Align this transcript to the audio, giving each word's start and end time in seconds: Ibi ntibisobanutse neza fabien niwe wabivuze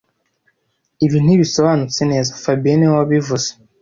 Ibi 1.05 1.17
ntibisobanutse 1.23 2.01
neza 2.11 2.37
fabien 2.43 2.77
niwe 2.77 2.93
wabivuze 2.99 3.49